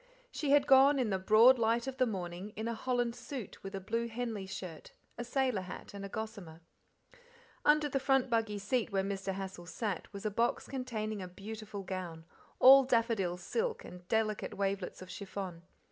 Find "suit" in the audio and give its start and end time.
3.15-3.61